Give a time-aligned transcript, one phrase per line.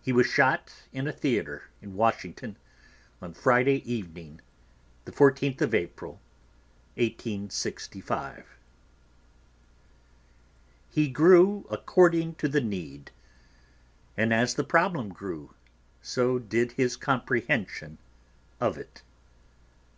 [0.00, 2.56] He was shot in a theater in Washington
[3.20, 4.40] on Friday evening,
[5.04, 6.12] the 14th of April,
[6.94, 8.46] 1865.
[10.88, 13.10] "He grew according to the need,
[14.16, 15.52] and as the problem grew,
[16.00, 17.98] so did his comprehension
[18.60, 19.02] of it."